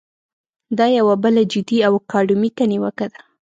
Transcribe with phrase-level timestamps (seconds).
[0.77, 3.19] دا یوه بله جدي او اکاډمیکه نیوکه ده.